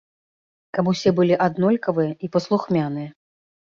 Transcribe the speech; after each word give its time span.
Каб 0.77 0.87
усе 0.93 1.09
былі 1.21 1.37
аднолькавыя 1.47 2.11
і 2.27 2.31
паслухмяныя. 2.37 3.09